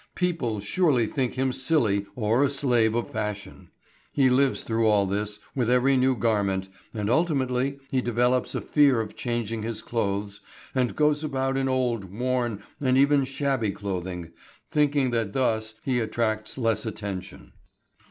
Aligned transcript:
People 0.15 0.59
surely 0.59 1.05
think 1.05 1.35
him 1.35 1.51
silly 1.51 2.07
or 2.15 2.43
a 2.43 2.49
slave 2.49 2.95
of 2.95 3.11
fashion. 3.11 3.69
He 4.11 4.31
lives 4.31 4.63
through 4.63 4.87
all 4.87 5.05
this 5.05 5.39
with 5.53 5.69
every 5.69 5.95
new 5.95 6.15
garment, 6.15 6.69
and 6.91 7.07
ultimately 7.07 7.77
he 7.91 8.01
develops 8.01 8.55
a 8.55 8.61
fear 8.61 8.99
of 8.99 9.15
changing 9.15 9.61
his 9.61 9.83
clothes 9.83 10.41
and 10.73 10.95
goes 10.95 11.23
about 11.23 11.55
in 11.55 11.69
old, 11.69 12.05
worn, 12.05 12.63
and 12.79 12.97
even 12.97 13.25
shabby 13.25 13.69
clothing, 13.69 14.31
thinking 14.71 15.11
that 15.11 15.33
thus 15.33 15.75
he 15.85 15.99
attracts 15.99 16.57
less 16.57 16.83
attention. 16.87 17.51